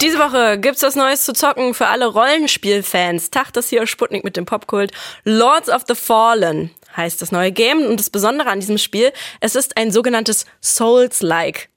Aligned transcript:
Diese 0.00 0.20
Woche 0.20 0.60
gibt's 0.60 0.82
was 0.82 0.94
Neues 0.94 1.24
zu 1.24 1.32
zocken 1.32 1.74
für 1.74 1.88
alle 1.88 2.06
Rollenspielfans. 2.06 3.30
Tag 3.30 3.52
das 3.52 3.68
hier 3.68 3.84
Sputnik 3.84 4.22
mit 4.22 4.36
dem 4.36 4.44
Popkult. 4.44 4.92
Lords 5.24 5.68
of 5.68 5.82
the 5.88 5.96
Fallen 5.96 6.70
heißt 6.96 7.20
das 7.20 7.32
neue 7.32 7.50
Game 7.50 7.82
und 7.82 7.98
das 7.98 8.08
Besondere 8.08 8.48
an 8.48 8.60
diesem 8.60 8.78
Spiel, 8.78 9.12
es 9.40 9.56
ist 9.56 9.76
ein 9.76 9.90
sogenanntes 9.90 10.46
Souls-like. 10.62 11.68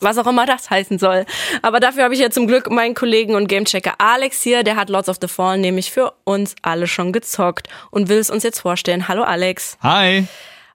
Was 0.00 0.18
auch 0.18 0.26
immer 0.26 0.44
das 0.44 0.70
heißen 0.70 0.98
soll. 0.98 1.24
Aber 1.62 1.78
dafür 1.78 2.02
habe 2.02 2.14
ich 2.14 2.20
ja 2.20 2.30
zum 2.30 2.48
Glück 2.48 2.68
meinen 2.68 2.94
Kollegen 2.94 3.36
und 3.36 3.46
Gamechecker 3.46 3.94
Alex 3.98 4.42
hier. 4.42 4.64
Der 4.64 4.74
hat 4.74 4.90
Lords 4.90 5.08
of 5.08 5.18
the 5.20 5.28
Fallen 5.28 5.60
nämlich 5.60 5.92
für 5.92 6.14
uns 6.24 6.56
alle 6.62 6.88
schon 6.88 7.12
gezockt 7.12 7.68
und 7.92 8.08
will 8.08 8.18
es 8.18 8.28
uns 8.28 8.42
jetzt 8.42 8.58
vorstellen. 8.58 9.06
Hallo 9.06 9.22
Alex. 9.22 9.78
Hi. 9.84 10.26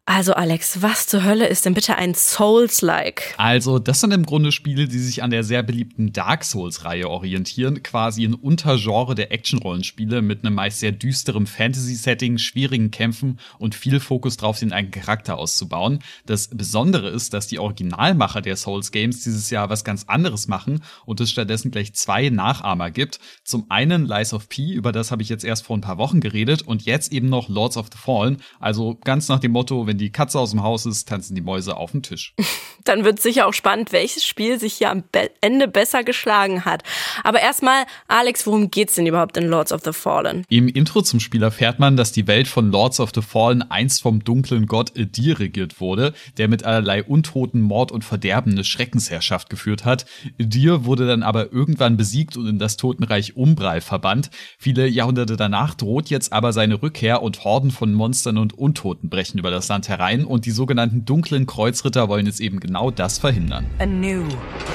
Also 0.05 0.33
Alex, 0.33 0.81
was 0.81 1.07
zur 1.07 1.23
Hölle 1.23 1.47
ist 1.47 1.65
denn 1.65 1.75
bitte 1.75 1.95
ein 1.95 2.13
Souls-like? 2.13 3.35
Also, 3.37 3.79
das 3.79 4.01
sind 4.01 4.11
im 4.11 4.25
Grunde 4.25 4.51
Spiele, 4.51 4.89
die 4.89 4.99
sich 4.99 5.23
an 5.23 5.29
der 5.29 5.45
sehr 5.45 5.63
beliebten 5.63 6.11
Dark 6.11 6.43
Souls-Reihe 6.43 7.09
orientieren, 7.09 7.83
quasi 7.83 8.25
ein 8.25 8.33
Untergenre 8.33 9.15
der 9.15 9.31
Action-Rollenspiele 9.31 10.21
mit 10.21 10.43
einem 10.43 10.55
meist 10.55 10.81
sehr 10.81 10.91
düsterem 10.91 11.47
Fantasy-Setting, 11.47 12.37
schwierigen 12.37 12.91
Kämpfen 12.91 13.39
und 13.59 13.75
viel 13.75 14.01
Fokus 14.01 14.35
drauf, 14.35 14.59
den 14.59 14.73
eigenen 14.73 14.91
Charakter 14.91 15.37
auszubauen. 15.37 15.99
Das 16.25 16.49
Besondere 16.49 17.07
ist, 17.07 17.33
dass 17.33 17.47
die 17.47 17.59
Originalmacher 17.59 18.41
der 18.41 18.57
Souls-Games 18.57 19.23
dieses 19.23 19.51
Jahr 19.51 19.69
was 19.69 19.85
ganz 19.85 20.03
anderes 20.07 20.49
machen 20.49 20.83
und 21.05 21.21
es 21.21 21.31
stattdessen 21.31 21.71
gleich 21.71 21.93
zwei 21.93 22.27
Nachahmer 22.27 22.91
gibt. 22.91 23.21
Zum 23.45 23.67
einen 23.71 24.05
Lies 24.05 24.33
of 24.33 24.49
P, 24.49 24.73
über 24.73 24.91
das 24.91 25.11
habe 25.11 25.21
ich 25.21 25.29
jetzt 25.29 25.45
erst 25.45 25.65
vor 25.65 25.77
ein 25.77 25.81
paar 25.81 25.97
Wochen 25.97 26.19
geredet 26.19 26.61
und 26.61 26.81
jetzt 26.81 27.13
eben 27.13 27.29
noch 27.29 27.47
Lords 27.47 27.77
of 27.77 27.87
the 27.89 27.97
Fallen, 27.97 28.41
also 28.59 28.99
ganz 29.05 29.29
nach 29.29 29.39
dem 29.39 29.53
Motto, 29.53 29.87
wenn 29.93 29.99
die 29.99 30.09
Katze 30.09 30.39
aus 30.39 30.49
dem 30.49 30.63
Haus 30.63 30.87
ist, 30.87 31.07
tanzen 31.07 31.35
die 31.35 31.41
Mäuse 31.41 31.77
auf 31.77 31.91
dem 31.91 32.01
Tisch. 32.01 32.33
Dann 32.83 33.05
wird 33.05 33.21
sicher 33.21 33.45
auch 33.45 33.53
spannend, 33.53 33.91
welches 33.91 34.25
Spiel 34.25 34.59
sich 34.59 34.73
hier 34.73 34.89
am 34.89 35.03
Ende 35.39 35.67
besser 35.67 36.03
geschlagen 36.03 36.65
hat. 36.65 36.81
Aber 37.23 37.39
erstmal, 37.39 37.85
Alex, 38.07 38.47
worum 38.47 38.71
geht's 38.71 38.95
denn 38.95 39.05
überhaupt 39.05 39.37
in 39.37 39.47
Lords 39.47 39.71
of 39.71 39.81
the 39.85 39.93
Fallen? 39.93 40.45
Im 40.49 40.67
Intro 40.67 41.03
zum 41.03 41.19
Spiel 41.19 41.43
erfährt 41.43 41.77
man, 41.77 41.95
dass 41.95 42.11
die 42.11 42.25
Welt 42.25 42.47
von 42.47 42.71
Lords 42.71 42.99
of 42.99 43.11
the 43.13 43.21
Fallen 43.21 43.61
einst 43.61 44.01
vom 44.01 44.23
dunklen 44.23 44.65
Gott 44.65 44.97
Edir 44.97 45.39
regiert 45.39 45.79
wurde, 45.79 46.13
der 46.37 46.47
mit 46.47 46.65
allerlei 46.65 47.03
Untoten, 47.03 47.61
Mord 47.61 47.91
und 47.91 48.03
Verderben 48.03 48.53
eine 48.53 48.63
Schreckensherrschaft 48.63 49.51
geführt 49.51 49.85
hat. 49.85 50.05
Edir 50.39 50.85
wurde 50.85 51.05
dann 51.05 51.21
aber 51.21 51.53
irgendwann 51.53 51.97
besiegt 51.97 52.35
und 52.35 52.47
in 52.47 52.59
das 52.59 52.77
Totenreich 52.77 53.37
Umbral 53.37 53.79
verbannt. 53.79 54.31
Viele 54.57 54.87
Jahrhunderte 54.87 55.37
danach 55.37 55.75
droht 55.75 56.09
jetzt 56.09 56.33
aber 56.33 56.51
seine 56.51 56.81
Rückkehr 56.81 57.21
und 57.21 57.43
Horden 57.43 57.69
von 57.69 57.93
Monstern 57.93 58.39
und 58.39 58.57
Untoten 58.57 59.09
brechen 59.09 59.37
über 59.37 59.51
das 59.51 59.67
Land 59.69 59.82
Land 59.83 59.89
herein 59.89 60.25
und 60.25 60.45
die 60.45 60.51
sogenannten 60.51 61.05
dunklen 61.05 61.45
Kreuzritter 61.45 62.07
wollen 62.07 62.25
jetzt 62.25 62.39
eben 62.39 62.59
genau 62.59 62.91
das 62.91 63.17
verhindern. 63.17 63.65
A 63.79 63.85
new, 63.85 64.23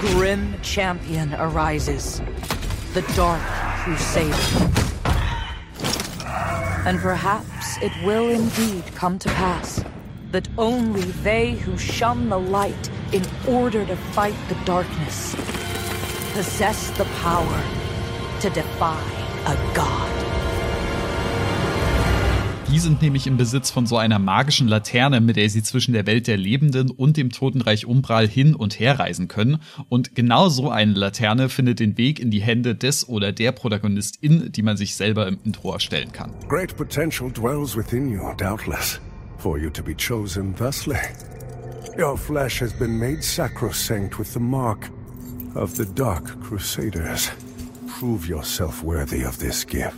grim 0.00 0.54
champion 0.62 1.32
arises. 1.34 2.20
The 2.94 3.02
Dark 3.16 3.40
Crusader. 3.84 4.34
And 6.84 7.00
perhaps 7.00 7.76
it 7.82 7.92
will 8.04 8.30
indeed 8.30 8.84
come 8.94 9.18
to 9.18 9.28
pass 9.30 9.82
that 10.32 10.48
only 10.56 11.04
they 11.22 11.56
who 11.64 11.76
shun 11.78 12.28
the 12.28 12.38
light 12.38 12.90
in 13.12 13.22
order 13.46 13.84
to 13.86 13.96
fight 14.12 14.36
the 14.48 14.56
darkness 14.64 15.34
possess 16.34 16.90
the 16.98 17.04
power 17.22 17.62
to 18.40 18.50
defy 18.50 19.02
a 19.46 19.74
god. 19.74 20.17
Die 22.70 22.78
sind 22.78 23.00
nämlich 23.00 23.26
im 23.26 23.38
Besitz 23.38 23.70
von 23.70 23.86
so 23.86 23.96
einer 23.96 24.18
magischen 24.18 24.68
Laterne, 24.68 25.22
mit 25.22 25.36
der 25.36 25.48
sie 25.48 25.62
zwischen 25.62 25.94
der 25.94 26.06
Welt 26.06 26.26
der 26.26 26.36
Lebenden 26.36 26.90
und 26.90 27.16
dem 27.16 27.30
Totenreich 27.30 27.86
Umbral 27.86 28.28
hin 28.28 28.54
und 28.54 28.78
her 28.78 28.98
reisen 28.98 29.26
können. 29.26 29.62
Und 29.88 30.14
genau 30.14 30.50
so 30.50 30.70
eine 30.70 30.92
Laterne 30.92 31.48
findet 31.48 31.80
den 31.80 31.96
Weg 31.96 32.20
in 32.20 32.30
die 32.30 32.42
Hände 32.42 32.74
des 32.74 33.08
oder 33.08 33.32
der 33.32 33.52
Protagonistin, 33.52 34.52
die 34.52 34.62
man 34.62 34.76
sich 34.76 34.96
selber 34.96 35.26
im 35.26 35.38
Intro 35.44 35.72
erstellen 35.72 36.12
kann. 36.12 36.30
Great 36.46 36.76
potential 36.76 37.30
dwells 37.32 37.74
within 37.74 38.12
you, 38.12 38.34
doubtless, 38.36 39.00
for 39.38 39.58
you 39.58 39.70
to 39.70 39.82
be 39.82 39.96
chosen 39.96 40.54
thusly. 40.54 40.98
Your 41.98 42.18
flesh 42.18 42.60
has 42.60 42.74
been 42.74 42.98
made 42.98 43.22
sacrosanct 43.22 44.18
with 44.18 44.34
the 44.34 44.40
mark 44.40 44.90
of 45.54 45.74
the 45.74 45.86
Dark 45.94 46.38
Crusaders. 46.42 47.32
Prove 47.98 48.28
yourself 48.28 48.84
worthy 48.84 49.24
of 49.24 49.38
this 49.38 49.64
gift. 49.64 49.96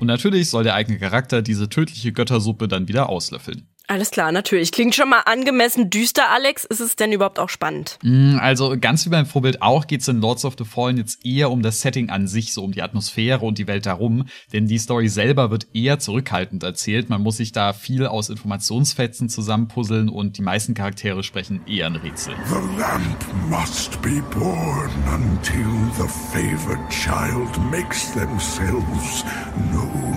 Und 0.00 0.06
natürlich 0.06 0.48
soll 0.48 0.64
der 0.64 0.74
eigene 0.74 0.98
Charakter 0.98 1.42
diese 1.42 1.68
tödliche 1.68 2.12
Göttersuppe 2.12 2.68
dann 2.68 2.88
wieder 2.88 3.10
auslöffeln. 3.10 3.68
Alles 3.90 4.12
klar, 4.12 4.30
natürlich. 4.30 4.70
Klingt 4.70 4.94
schon 4.94 5.08
mal 5.08 5.22
angemessen 5.26 5.90
düster, 5.90 6.30
Alex. 6.30 6.64
Ist 6.64 6.78
es 6.78 6.94
denn 6.94 7.10
überhaupt 7.10 7.40
auch 7.40 7.48
spannend? 7.48 7.98
Mm, 8.04 8.38
also 8.38 8.76
ganz 8.80 9.04
wie 9.04 9.10
beim 9.10 9.26
Vorbild 9.26 9.62
auch 9.62 9.88
geht 9.88 10.02
es 10.02 10.06
in 10.06 10.20
Lords 10.20 10.44
of 10.44 10.54
the 10.56 10.64
Fallen 10.64 10.96
jetzt 10.96 11.26
eher 11.26 11.50
um 11.50 11.60
das 11.60 11.80
Setting 11.80 12.08
an 12.08 12.28
sich, 12.28 12.52
so 12.54 12.62
um 12.62 12.70
die 12.70 12.82
Atmosphäre 12.82 13.44
und 13.44 13.58
die 13.58 13.66
Welt 13.66 13.86
darum. 13.86 14.26
Denn 14.52 14.68
die 14.68 14.78
Story 14.78 15.08
selber 15.08 15.50
wird 15.50 15.66
eher 15.74 15.98
zurückhaltend 15.98 16.62
erzählt. 16.62 17.08
Man 17.08 17.20
muss 17.20 17.38
sich 17.38 17.50
da 17.50 17.72
viel 17.72 18.06
aus 18.06 18.28
Informationsfetzen 18.28 19.28
zusammenpuzzeln 19.28 20.08
und 20.08 20.38
die 20.38 20.42
meisten 20.42 20.74
Charaktere 20.74 21.24
sprechen 21.24 21.62
eher 21.66 21.86
ein 21.86 21.96
Rätsel. 21.96 22.34
The 22.46 22.80
lamp 22.80 23.26
must 23.48 24.00
be 24.02 24.22
born 24.32 24.92
until 25.12 25.66
the 25.96 26.06
favored 26.30 26.78
child 26.90 27.58
makes 27.72 28.12
themselves 28.12 29.24
known. 29.72 30.10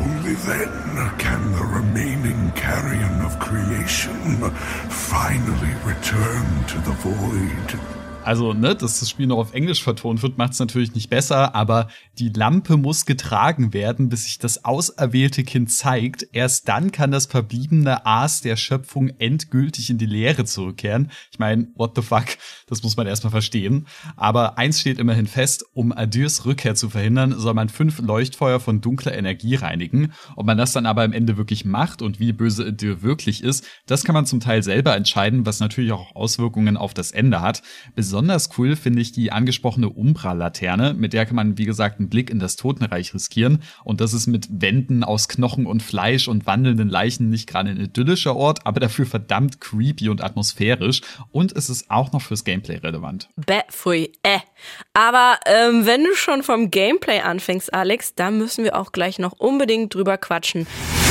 Only 0.00 0.34
then 0.34 1.18
can 1.18 1.52
the 1.52 1.64
remaining 1.64 2.50
carrion 2.52 3.20
of 3.20 3.38
creation 3.38 4.50
finally 4.88 5.74
return 5.84 6.64
to 6.68 6.78
the 6.78 6.96
void. 7.02 7.99
Also, 8.22 8.52
ne, 8.52 8.76
dass 8.76 9.00
das 9.00 9.08
Spiel 9.08 9.26
noch 9.26 9.38
auf 9.38 9.54
Englisch 9.54 9.82
vertont 9.82 10.22
wird, 10.22 10.36
macht 10.36 10.52
es 10.52 10.58
natürlich 10.58 10.94
nicht 10.94 11.08
besser, 11.08 11.54
aber 11.54 11.88
die 12.18 12.28
Lampe 12.28 12.76
muss 12.76 13.06
getragen 13.06 13.72
werden, 13.72 14.10
bis 14.10 14.24
sich 14.24 14.38
das 14.38 14.64
auserwählte 14.64 15.42
Kind 15.42 15.72
zeigt. 15.72 16.28
Erst 16.32 16.68
dann 16.68 16.92
kann 16.92 17.10
das 17.10 17.26
verbliebene 17.26 18.04
Aas 18.04 18.42
der 18.42 18.56
Schöpfung 18.56 19.08
endgültig 19.18 19.88
in 19.88 19.96
die 19.96 20.06
Leere 20.06 20.44
zurückkehren. 20.44 21.10
Ich 21.32 21.38
meine, 21.38 21.68
what 21.76 21.92
the 21.96 22.02
fuck, 22.02 22.26
das 22.66 22.82
muss 22.82 22.96
man 22.96 23.06
erstmal 23.06 23.30
verstehen. 23.30 23.86
Aber 24.16 24.58
eins 24.58 24.80
steht 24.80 24.98
immerhin 24.98 25.26
fest, 25.26 25.64
um 25.72 25.90
Adirs 25.90 26.44
Rückkehr 26.44 26.74
zu 26.74 26.90
verhindern, 26.90 27.34
soll 27.38 27.54
man 27.54 27.70
fünf 27.70 28.00
Leuchtfeuer 28.00 28.60
von 28.60 28.82
dunkler 28.82 29.16
Energie 29.16 29.54
reinigen. 29.54 30.12
Ob 30.36 30.44
man 30.44 30.58
das 30.58 30.72
dann 30.72 30.84
aber 30.84 31.04
am 31.04 31.14
Ende 31.14 31.38
wirklich 31.38 31.64
macht 31.64 32.02
und 32.02 32.20
wie 32.20 32.32
böse 32.32 32.66
Adir 32.66 33.00
wirklich 33.00 33.42
ist, 33.42 33.66
das 33.86 34.04
kann 34.04 34.14
man 34.14 34.26
zum 34.26 34.40
Teil 34.40 34.62
selber 34.62 34.94
entscheiden, 34.94 35.46
was 35.46 35.58
natürlich 35.58 35.92
auch 35.92 36.14
Auswirkungen 36.14 36.76
auf 36.76 36.92
das 36.92 37.12
Ende 37.12 37.40
hat. 37.40 37.62
Besonders 38.10 38.50
cool 38.58 38.74
finde 38.74 39.02
ich 39.02 39.12
die 39.12 39.30
angesprochene 39.30 39.88
Umbra-Laterne, 39.88 40.94
mit 40.94 41.12
der 41.12 41.26
kann 41.26 41.36
man, 41.36 41.58
wie 41.58 41.64
gesagt, 41.64 42.00
einen 42.00 42.08
Blick 42.08 42.28
in 42.28 42.40
das 42.40 42.56
Totenreich 42.56 43.14
riskieren. 43.14 43.62
Und 43.84 44.00
das 44.00 44.14
ist 44.14 44.26
mit 44.26 44.48
Wänden 44.50 45.04
aus 45.04 45.28
Knochen 45.28 45.64
und 45.64 45.80
Fleisch 45.80 46.26
und 46.26 46.44
wandelnden 46.44 46.88
Leichen 46.88 47.30
nicht 47.30 47.48
gerade 47.48 47.70
ein 47.70 47.76
idyllischer 47.76 48.34
Ort, 48.34 48.66
aber 48.66 48.80
dafür 48.80 49.06
verdammt 49.06 49.60
creepy 49.60 50.08
und 50.08 50.24
atmosphärisch. 50.24 51.02
Und 51.30 51.52
es 51.52 51.70
ist 51.70 51.88
auch 51.88 52.10
noch 52.10 52.22
fürs 52.22 52.42
Gameplay 52.42 52.78
relevant. 52.78 53.28
Bäh, 53.36 53.62
pfui, 53.70 54.10
äh. 54.24 54.40
Aber 54.92 55.38
ähm, 55.46 55.86
wenn 55.86 56.02
du 56.02 56.12
schon 56.16 56.42
vom 56.42 56.72
Gameplay 56.72 57.20
anfängst, 57.20 57.72
Alex, 57.72 58.16
da 58.16 58.32
müssen 58.32 58.64
wir 58.64 58.76
auch 58.76 58.90
gleich 58.90 59.20
noch 59.20 59.34
unbedingt 59.38 59.94
drüber 59.94 60.18
quatschen. 60.18 60.66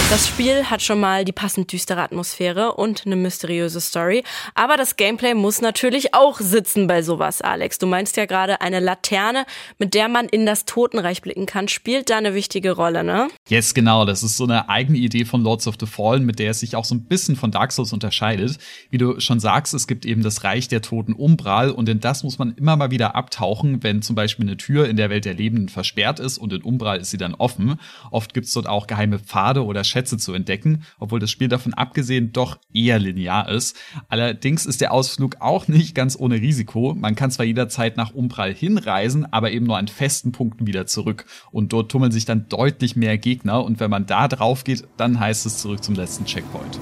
Das 0.10 0.28
Spiel 0.28 0.64
hat 0.64 0.82
schon 0.82 1.00
mal 1.00 1.24
die 1.24 1.32
passend 1.32 1.72
düstere 1.72 2.02
Atmosphäre 2.02 2.74
und 2.74 3.06
eine 3.06 3.16
mysteriöse 3.16 3.80
Story. 3.80 4.24
Aber 4.56 4.76
das 4.76 4.96
Gameplay 4.96 5.36
muss 5.36 5.62
natürlich 5.62 6.16
auch 6.16 6.40
sitzen 6.40 6.88
bei 6.88 7.04
sowas, 7.04 7.44
Alex. 7.44 7.78
Du 7.78 7.86
meinst 7.86 8.18
ja 8.18 8.26
gerade, 8.26 8.60
eine 8.60 8.80
Laterne, 8.80 9.46
mit 9.78 9.94
der 9.94 10.10
man 10.10 10.28
in 10.28 10.48
das 10.48 10.66
Totenreich 10.66 11.22
blicken 11.22 11.46
kann, 11.46 11.68
spielt 11.68 12.10
da 12.10 12.18
eine 12.18 12.34
wichtige 12.34 12.72
Rolle, 12.72 13.04
ne? 13.04 13.28
Yes, 13.50 13.76
genau. 13.76 14.04
Das 14.04 14.24
ist 14.24 14.36
so 14.36 14.46
eine 14.46 14.68
eigene 14.68 14.98
Idee 14.98 15.26
von 15.26 15.44
Lords 15.44 15.68
of 15.68 15.76
the 15.80 15.86
Fallen, 15.86 16.26
mit 16.26 16.40
der 16.40 16.50
es 16.50 16.62
sich 16.62 16.76
auch 16.76 16.86
so 16.86 16.96
ein 16.96 17.04
bisschen 17.04 17.36
von 17.36 17.52
Dark 17.52 17.72
Souls 17.72 17.94
unterscheidet. 17.94 18.58
Wie 18.90 18.98
du 18.98 19.20
schon 19.20 19.40
sagst, 19.40 19.76
es 19.76 19.86
gibt 19.86 20.08
eben 20.08 20.24
das 20.24 20.44
Reich 20.44 20.68
der 20.68 20.82
Toten 20.82 21.14
Umbral 21.14 21.70
und 21.70 21.88
in 21.88 22.00
das 22.00 22.24
muss 22.24 22.40
man 22.40 22.56
immer 22.56 22.76
mal 22.78 22.90
wieder 22.90 23.16
abtauchen, 23.16 23.84
wenn 23.84 24.02
zum 24.02 24.16
Beispiel 24.16 24.48
eine 24.48 24.58
Tür 24.58 24.90
in 24.90 24.98
der 24.98 25.12
Welt 25.12 25.26
der 25.26 25.36
Lebenden 25.36 25.70
versperrt 25.70 26.20
ist 26.20 26.40
und 26.40 26.52
in 26.52 26.64
Umbral 26.64 27.00
ist 27.00 27.12
sie 27.12 27.18
dann 27.18 27.36
offen. 27.36 27.80
Oft 28.10 28.34
gibt 28.34 28.48
es 28.48 28.54
dort 28.54 28.66
auch 28.66 28.88
geheime 28.88 29.20
Pfade 29.20 29.64
oder 29.64 29.84
Schätze 29.84 29.99
Schätze 30.00 30.18
zu 30.18 30.34
entdecken, 30.34 30.84
obwohl 30.98 31.20
das 31.20 31.30
Spiel 31.30 31.50
davon 31.50 31.74
abgesehen 31.74 32.32
doch 32.32 32.58
eher 32.74 33.00
linear 33.00 33.50
ist. 33.50 33.76
Allerdings 34.08 34.66
ist 34.66 34.80
der 34.80 34.94
Ausflug 34.94 35.38
auch 35.42 35.68
nicht 35.68 35.94
ganz 35.94 36.18
ohne 36.18 36.36
Risiko. 36.36 36.96
Man 36.96 37.16
kann 37.16 37.32
zwar 37.32 37.46
jederzeit 37.46 37.98
nach 37.98 38.14
Umbral 38.14 38.54
hinreisen, 38.54 39.26
aber 39.32 39.52
eben 39.52 39.66
nur 39.66 39.78
an 39.78 39.90
festen 39.90 40.32
Punkten 40.32 40.68
wieder 40.68 40.86
zurück. 40.86 41.26
Und 41.52 41.74
dort 41.74 41.92
tummeln 41.92 42.14
sich 42.14 42.24
dann 42.24 42.48
deutlich 42.48 42.96
mehr 42.96 43.18
Gegner 43.18 43.62
und 43.66 43.82
wenn 43.82 43.92
man 43.92 44.06
da 44.06 44.30
drauf 44.30 44.64
geht, 44.64 44.88
dann 44.96 45.20
heißt 45.20 45.46
es 45.46 45.58
zurück 45.58 45.84
zum 45.84 45.96
letzten 45.96 46.24
Checkpoint. 46.24 46.80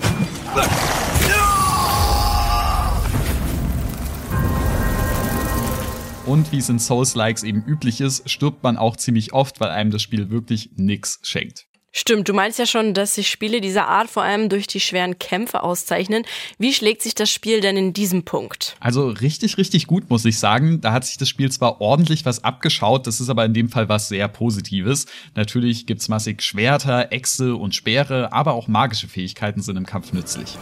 Und 6.28 6.52
wie 6.52 6.58
es 6.58 6.70
in 6.70 6.78
Souls-Likes 6.78 7.44
eben 7.44 7.64
üblich 7.64 8.02
ist, 8.02 8.30
stirbt 8.30 8.62
man 8.62 8.78
auch 8.78 8.98
ziemlich 8.98 9.32
oft, 9.32 9.60
weil 9.62 9.70
einem 9.70 9.92
das 9.92 10.02
Spiel 10.02 10.30
wirklich 10.30 10.72
nix 10.76 11.20
schenkt. 11.24 11.67
Stimmt, 11.98 12.30
du 12.30 12.34
meinst 12.34 12.60
ja 12.60 12.68
schon, 12.68 12.94
dass 12.94 13.16
sich 13.16 13.28
Spiele 13.28 13.60
dieser 13.60 13.88
Art 13.88 14.08
vor 14.08 14.22
allem 14.22 14.50
durch 14.50 14.68
die 14.68 14.80
schweren 14.80 15.18
Kämpfe 15.18 15.64
auszeichnen. 15.64 16.26
Wie 16.60 16.72
schlägt 16.72 17.02
sich 17.02 17.16
das 17.16 17.32
Spiel 17.32 17.60
denn 17.60 17.76
in 17.76 17.92
diesem 17.92 18.22
Punkt? 18.22 18.76
Also 18.80 19.10
richtig, 19.10 19.58
richtig 19.58 19.88
gut, 19.88 20.08
muss 20.08 20.24
ich 20.24 20.38
sagen. 20.38 20.80
Da 20.80 20.94
hat 20.94 21.06
sich 21.06 21.18
das 21.18 21.28
Spiel 21.28 21.52
zwar 21.52 21.82
ordentlich 21.82 22.24
was 22.24 22.44
abgeschaut, 22.44 23.08
das 23.08 23.20
ist 23.20 23.30
aber 23.30 23.46
in 23.46 23.56
dem 23.56 23.70
Fall 23.70 23.90
was 23.90 24.10
sehr 24.10 24.28
Positives. 24.28 25.08
Natürlich 25.34 25.88
gibt's 25.88 26.08
massig 26.08 26.44
Schwerter, 26.44 27.12
Äxte 27.12 27.56
und 27.56 27.74
Speere, 27.74 28.32
aber 28.32 28.54
auch 28.54 28.68
magische 28.68 29.08
Fähigkeiten 29.08 29.64
sind 29.64 29.76
im 29.76 29.88
Kampf 29.88 30.14
nützlich. 30.14 30.56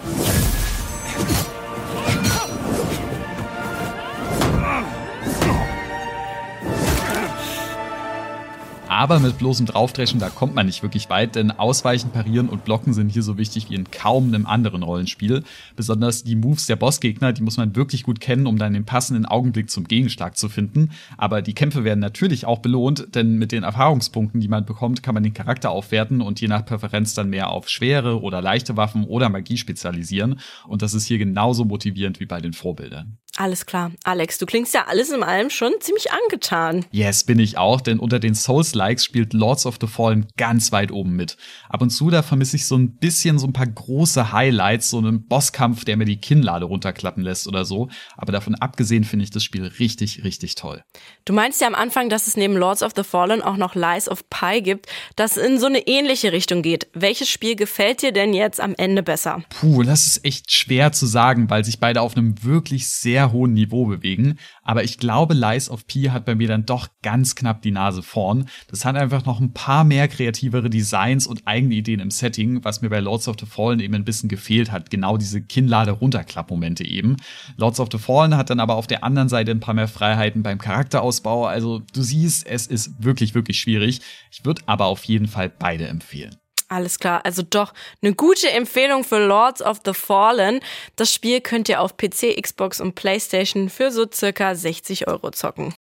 Aber 8.88 9.20
mit 9.20 9.38
bloßem 9.40 9.66
Draufdreschen, 9.66 10.20
da 10.20 10.30
kommt 10.30 10.54
man 10.54 10.68
nicht 10.68 10.84
wirklich 10.84 11.10
weit, 11.10 11.36
denn 11.36 11.52
Ausweichen, 11.52 12.12
Parieren 12.12 12.50
und 12.50 12.66
Blocken 12.66 12.94
sind 12.94 13.10
hier 13.10 13.24
so 13.24 13.38
wichtig 13.38 13.70
wie 13.70 13.76
in 13.76 13.90
kaum 13.90 14.28
einem 14.28 14.46
anderen 14.46 14.84
Rollenspiel. 14.84 15.44
Besonders 15.76 16.24
die 16.24 16.36
Moves 16.36 16.68
der 16.68 16.76
Bossgegner, 16.76 17.34
die 17.34 17.42
muss 17.42 17.58
man 17.58 17.76
wirklich 17.76 18.04
gut 18.04 18.20
kennen, 18.20 18.46
um 18.46 18.58
dann 18.58 18.74
den 18.74 18.86
passenden 18.86 19.26
Augenblick 19.26 19.70
zum 19.70 19.86
Gegenschlag 19.86 20.38
zu 20.38 20.50
finden. 20.50 20.92
Aber 21.18 21.42
die 21.42 21.54
Kämpfe 21.54 21.84
werden 21.84 22.00
natürlich 22.00 22.46
auch 22.46 22.60
belohnt, 22.60 23.16
denn 23.16 23.38
mit 23.38 23.52
den 23.52 23.64
Erfahrungspunkten, 23.64 24.40
die 24.40 24.48
man 24.48 24.66
bekommt, 24.66 25.02
kann 25.02 25.16
man 25.16 25.24
den 25.24 25.34
Charakter 25.34 25.72
aufwerten 25.72 26.22
und 26.22 26.40
je 26.40 26.48
nach 26.48 26.66
Präferenz 26.66 27.16
dann 27.16 27.30
mehr 27.30 27.50
auf 27.50 27.70
schwere 27.70 28.22
oder 28.22 28.42
leichte 28.42 28.78
Waffen 28.78 29.04
oder 29.06 29.30
Magie 29.30 29.58
spezialisieren. 29.58 30.40
Und 30.68 30.84
das 30.84 30.94
ist 30.94 31.06
hier 31.06 31.18
genauso 31.18 31.66
motivierend 31.66 32.20
wie 32.20 32.26
bei 32.28 32.40
den 32.40 32.54
Vorbildern. 32.54 33.18
Alles 33.38 33.66
klar. 33.66 33.92
Alex, 34.06 34.38
du 34.38 34.46
klingst 34.46 34.74
ja 34.74 34.86
alles 34.88 35.10
in 35.10 35.22
allem 35.22 35.50
schon 35.50 35.74
ziemlich 35.82 36.08
angetan. 36.12 36.86
Yes, 36.92 37.26
bin 37.26 37.38
ich 37.38 37.58
auch, 37.58 37.82
denn 37.82 38.00
unter 38.00 38.20
den 38.20 38.34
Souls-Likes 38.34 39.04
spielt 39.04 39.34
Lords 39.34 39.66
of 39.66 39.76
the 39.82 39.88
Fallen 39.88 40.28
ganz 40.38 40.72
weit 40.72 40.90
oben 40.90 41.18
mit. 41.18 41.36
Ab 41.68 41.82
und 41.82 41.90
zu, 41.90 42.10
da 42.10 42.24
vermisse 42.24 42.56
ich 42.56 42.66
so 42.66 42.78
ein 42.78 42.96
bisschen 42.96 43.38
so 43.38 43.46
ein 43.46 43.52
paar 43.52 43.68
große 43.68 44.32
Highlights, 44.32 44.90
so 44.90 45.00
einen 45.00 45.28
Bosskampf, 45.28 45.84
der 45.84 45.98
mir 45.98 46.06
die 46.06 46.22
Kinnlade 46.22 46.64
runterklappen 46.64 47.24
lässt 47.24 47.46
oder 47.46 47.66
so. 47.66 47.90
Aber 48.16 48.32
davon 48.32 48.56
abgesehen 48.56 49.04
finde 49.04 49.26
ich 49.26 49.32
das 49.32 49.44
Spiel 49.44 49.66
richtig, 49.66 50.24
richtig 50.24 50.56
toll. 50.56 50.82
Du 51.26 51.34
meinst 51.34 51.60
ja 51.60 51.68
am 51.68 51.76
Anfang, 51.76 52.08
dass 52.08 52.28
es 52.28 52.38
neben 52.38 52.56
Lords 52.56 52.84
of 52.84 52.94
the 52.96 53.04
Fallen 53.04 53.42
auch 53.42 53.58
noch 53.58 53.76
Lies 53.76 54.08
of 54.08 54.30
Pi 54.30 54.62
gibt, 54.62 54.88
das 55.18 55.36
in 55.36 55.60
so 55.60 55.66
eine 55.66 55.88
ähnliche 55.88 56.32
Richtung 56.32 56.62
geht. 56.62 56.88
Welches 56.94 57.28
Spiel 57.28 57.58
gefällt 57.58 58.02
dir 58.02 58.14
denn 58.14 58.34
jetzt 58.34 58.62
am 58.62 58.76
Ende 58.78 59.04
besser? 59.04 59.44
Puh, 59.50 59.84
das 59.84 60.08
ist 60.08 60.26
echt 60.26 60.54
schwer 60.54 60.94
zu 60.94 61.06
sagen, 61.06 61.50
weil 61.50 61.66
sich 61.66 61.82
beide 61.82 62.00
auf 62.00 62.16
einem 62.16 62.42
wirklich 62.42 62.88
sehr 62.88 63.25
sehr 63.26 63.32
hohen 63.32 63.54
Niveau 63.54 63.86
bewegen. 63.86 64.38
Aber 64.64 64.84
ich 64.84 64.98
glaube, 64.98 65.34
Lies 65.34 65.70
of 65.70 65.88
P 65.88 66.10
hat 66.12 66.26
bei 66.26 66.36
mir 66.36 66.48
dann 66.48 66.66
doch 66.66 66.90
ganz 67.02 67.36
knapp 67.36 67.62
die 67.62 67.72
Nase 67.72 68.04
vorn. 68.04 68.48
Das 68.68 68.86
hat 68.86 68.96
einfach 68.96 69.26
noch 69.26 69.40
ein 69.40 69.54
paar 69.54 69.84
mehr 69.84 70.08
kreativere 70.08 70.70
Designs 70.70 71.28
und 71.28 71.42
eigene 71.46 71.76
Ideen 71.76 72.00
im 72.00 72.12
Setting, 72.12 72.64
was 72.64 72.82
mir 72.82 72.90
bei 72.90 73.00
Lords 73.00 73.28
of 73.28 73.38
the 73.40 73.46
Fallen 73.46 73.80
eben 73.80 73.96
ein 73.96 74.06
bisschen 74.06 74.30
gefehlt 74.30 74.72
hat. 74.72 74.90
Genau 74.90 75.18
diese 75.18 75.42
Kinnlade-Runterklapp-Momente 75.42 76.86
eben. 76.86 77.18
Lords 77.58 77.80
of 77.80 77.90
the 77.92 77.98
Fallen 77.98 78.38
hat 78.38 78.50
dann 78.50 78.60
aber 78.60 78.76
auf 78.76 78.88
der 78.88 79.04
anderen 79.04 79.30
Seite 79.30 79.52
ein 79.52 79.60
paar 79.60 79.74
mehr 79.74 79.88
Freiheiten 79.88 80.44
beim 80.44 80.58
Charakterausbau. 80.58 81.46
Also 81.46 81.82
du 81.94 82.02
siehst, 82.02 82.46
es 82.46 82.68
ist 82.68 83.04
wirklich, 83.04 83.34
wirklich 83.36 83.60
schwierig. 83.60 84.02
Ich 84.32 84.46
würde 84.46 84.62
aber 84.68 84.86
auf 84.86 85.04
jeden 85.06 85.28
Fall 85.28 85.50
beide 85.50 85.88
empfehlen. 85.88 86.36
Alles 86.68 86.98
klar, 87.00 87.24
also 87.26 87.44
doch 87.44 87.74
eine 88.02 88.16
gute 88.16 88.50
Empfehlung 88.50 89.04
für 89.04 89.26
Lords 89.26 89.62
of 89.62 89.82
the 89.86 89.94
Fallen. 89.94 90.62
Das 90.96 91.14
Spiel 91.14 91.40
könnt 91.42 91.70
ihr 91.70 91.80
auf 91.80 91.96
PC, 91.96 92.42
Xbox 92.42 92.82
und 92.82 92.96
PlayStation 92.96 93.70
für 93.70 93.92
so 93.92 94.06
circa 94.12 94.56
60 94.56 95.08
Euro 95.08 95.32
zocken. 95.32 95.74